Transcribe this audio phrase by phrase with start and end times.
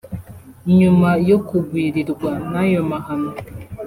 [0.77, 3.31] nyuma yo kugwirirwa n’ayo mahano